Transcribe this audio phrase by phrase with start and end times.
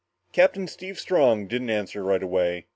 [0.33, 2.65] Captain Steve Strong didn't answer right away.